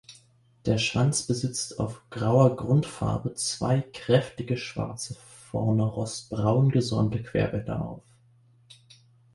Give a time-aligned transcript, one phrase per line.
[0.65, 5.15] Der Schwanz besitzt auf grauer Grundfarbe zwei kräftige schwarze,
[5.51, 8.03] vorne rostbraun gesäumte Querbänder auf.